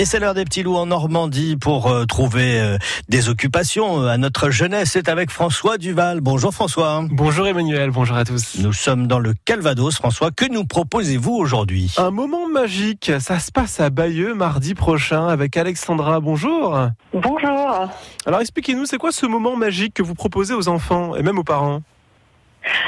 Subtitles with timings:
[0.00, 4.06] Et c'est l'heure des petits loups en Normandie pour euh, trouver euh, des occupations euh,
[4.06, 4.90] à notre jeunesse.
[4.92, 6.20] C'est avec François Duval.
[6.20, 7.04] Bonjour François.
[7.10, 8.58] Bonjour Emmanuel, bonjour à tous.
[8.60, 9.96] Nous sommes dans le Calvados.
[9.96, 11.92] François, que nous proposez-vous aujourd'hui?
[11.96, 16.20] Un moment magique, ça se passe à Bayeux mardi prochain avec Alexandra.
[16.20, 16.78] Bonjour.
[17.12, 17.90] Bonjour.
[18.24, 21.44] Alors expliquez-nous, c'est quoi ce moment magique que vous proposez aux enfants et même aux
[21.44, 21.82] parents?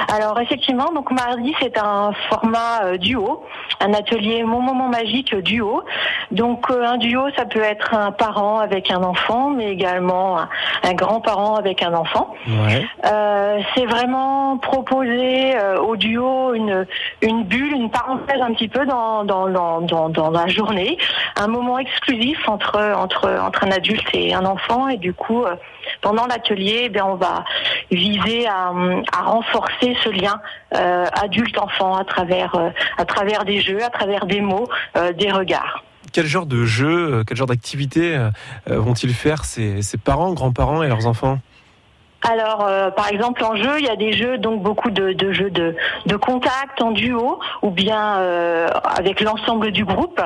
[0.09, 3.45] Alors effectivement, donc mardi c'est un format euh, duo,
[3.81, 5.83] un atelier Mon moment magique duo.
[6.31, 10.39] Donc euh, un duo ça peut être un parent avec un enfant, mais également
[10.83, 12.35] un, grand-parent avec un enfant.
[13.05, 16.87] Euh, c'est vraiment proposer au duo une
[17.23, 20.99] une bulle, une parenthèse un petit peu dans dans, dans, dans, dans la journée,
[21.37, 25.45] un moment exclusif entre entre entre un adulte et un enfant et du coup
[26.01, 27.45] pendant l'atelier, eh on va
[27.91, 28.73] viser à,
[29.23, 30.41] renforcer ce lien
[30.75, 35.31] euh, adulte-enfant à travers euh, à travers des jeux, à travers des mots, euh, des
[35.31, 35.85] regards.
[36.13, 38.19] Quel genre de jeu, quel genre d'activité
[38.67, 41.39] vont-ils faire ces parents, grands-parents et leurs enfants?
[42.23, 45.33] Alors, euh, par exemple, en jeu, il y a des jeux, donc beaucoup de, de
[45.33, 50.21] jeux de, de, contact en duo, ou bien euh, avec l'ensemble du groupe.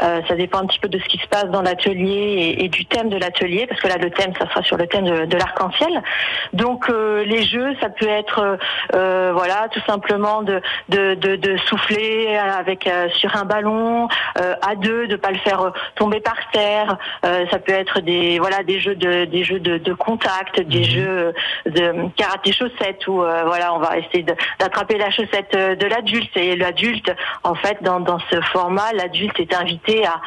[0.00, 2.86] Euh, ça dépend un petit peu de ce qui se passe dans l'atelier et, du
[2.86, 5.36] thème de l'atelier, parce que là, le thème, ça sera sur le thème de, de
[5.36, 6.02] l'arc-en-ciel.
[6.52, 8.58] Donc, les jeux, ça peut être,
[8.92, 14.06] voilà, tout simplement de, de, de souffler avec sur un ballon
[14.36, 16.96] à deux, de pas le faire tomber par terre.
[17.22, 20.84] ça peut être des, voilà, des jeux de, des jeux de, de contact, des mhm.
[20.84, 21.34] jeux
[21.66, 24.24] de karaté chaussette où euh, voilà on va essayer
[24.58, 27.12] d'attraper la chaussette euh, de l'adulte et l'adulte
[27.44, 30.20] en fait dans, dans ce format l'adulte est invité à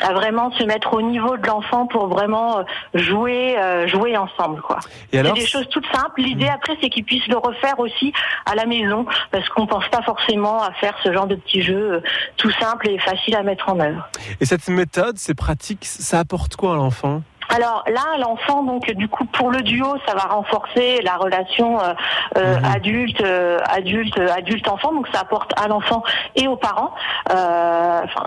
[0.00, 2.62] à vraiment se mettre au niveau de l'enfant pour vraiment euh,
[2.94, 3.56] jouer
[3.88, 4.78] jouer ensemble quoi.
[5.12, 6.22] C'est des choses toutes simples.
[6.22, 6.54] L'idée mmh.
[6.54, 8.12] après c'est qu'ils puissent le refaire aussi
[8.46, 12.00] à la maison parce qu'on pense pas forcément à faire ce genre de petits jeux
[12.36, 14.08] tout simples et faciles à mettre en œuvre.
[14.40, 17.22] Et cette méthode, ces pratiques, ça apporte quoi à l'enfant?
[17.48, 21.94] Alors là, l'enfant, donc du coup, pour le duo, ça va renforcer la relation euh,
[22.36, 22.64] euh, mhm.
[22.64, 24.92] adulte, euh, adulte, adulte, enfant.
[24.92, 26.02] Donc ça apporte à l'enfant
[26.36, 26.92] et aux parents,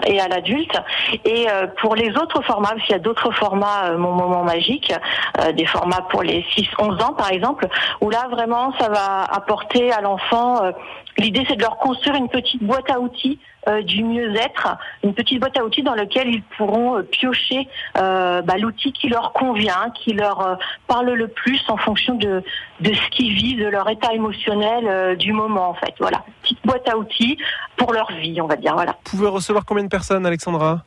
[0.06, 0.76] et à l'adulte.
[1.26, 1.48] Et
[1.82, 4.94] pour les autres formats, parce qu'il y a d'autres formats, mon moment magique,
[5.56, 7.68] des formats pour les 6-11 ans par exemple,
[8.02, 10.62] où là vraiment, ça va apporter à l'enfant.
[11.18, 15.40] L'idée, c'est de leur construire une petite boîte à outils euh, du mieux-être, une petite
[15.40, 17.68] boîte à outils dans laquelle ils pourront euh, piocher
[17.98, 20.58] euh, bah, l'outil qui leur convient, qui leur
[20.88, 22.44] parle le plus en fonction de,
[22.80, 25.94] de ce qu'ils vivent, de leur état émotionnel du moment en fait.
[26.00, 27.38] Voilà, petite boîte à outils
[27.82, 28.74] pour leur vie, on va dire.
[28.74, 28.96] Voilà.
[29.06, 30.84] Vous pouvez recevoir combien de personnes, Alexandra?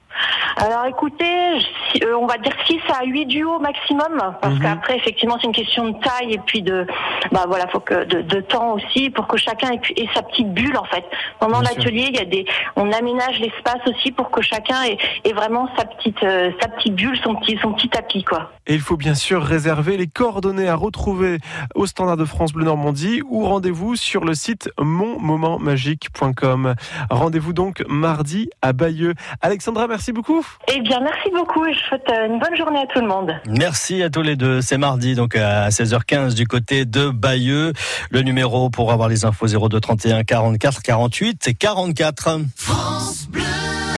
[0.57, 1.59] Alors écoutez,
[2.05, 4.63] euh, on va dire 6 à 8 duos maximum, parce mhm.
[4.63, 6.87] qu'après effectivement c'est une question de taille et puis de
[7.33, 9.81] bah voilà, faut que de, temps aussi pour que chacun ait,
[10.15, 11.05] sa petite bulle en fait.
[11.41, 12.47] Pendant l'atelier, il y a des
[12.77, 17.19] on aménage l'espace aussi pour que chacun ait, vraiment sa petite euh, sa petite bulle,
[17.25, 18.53] son petit son petit tapis quoi.
[18.67, 21.39] Et il faut bien sûr réserver les coordonnées à retrouver
[21.75, 26.75] au standard de France Bleu Normandie ou rendez-vous sur le site monmomentmagique.com.
[27.11, 29.15] Rendez-vous donc mardi à Bayeux.
[29.41, 30.45] Alexandra, merci beaucoup.
[30.73, 33.33] Eh bien, merci beaucoup et je souhaite euh, une bonne journée à tout le monde.
[33.47, 34.61] Merci à tous les deux.
[34.61, 37.73] C'est mardi, donc à 16h15 du côté de Bayeux.
[38.11, 42.41] Le numéro pour avoir les infos 02 31 44 48 et 44.
[42.57, 42.94] France